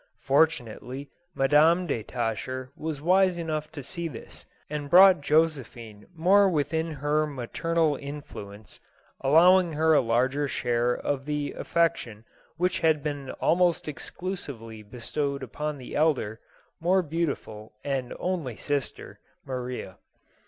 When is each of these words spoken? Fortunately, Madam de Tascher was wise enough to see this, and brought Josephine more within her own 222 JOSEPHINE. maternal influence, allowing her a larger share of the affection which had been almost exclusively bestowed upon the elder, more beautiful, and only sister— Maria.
Fortunately, 0.23 1.11
Madam 1.35 1.85
de 1.85 2.01
Tascher 2.03 2.71
was 2.75 3.01
wise 3.03 3.37
enough 3.37 3.71
to 3.71 3.83
see 3.83 4.07
this, 4.07 4.47
and 4.67 4.89
brought 4.89 5.21
Josephine 5.21 6.07
more 6.15 6.49
within 6.49 6.93
her 6.93 7.21
own 7.21 7.27
222 7.35 7.51
JOSEPHINE. 7.51 7.69
maternal 7.69 7.95
influence, 8.01 8.79
allowing 9.19 9.73
her 9.73 9.93
a 9.93 10.01
larger 10.01 10.47
share 10.47 10.95
of 10.97 11.25
the 11.25 11.53
affection 11.53 12.25
which 12.57 12.79
had 12.79 13.03
been 13.03 13.29
almost 13.33 13.87
exclusively 13.87 14.81
bestowed 14.81 15.43
upon 15.43 15.77
the 15.77 15.95
elder, 15.95 16.39
more 16.79 17.03
beautiful, 17.03 17.73
and 17.83 18.11
only 18.17 18.55
sister— 18.57 19.19
Maria. 19.45 19.99